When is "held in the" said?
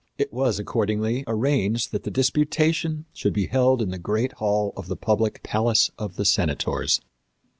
3.45-3.99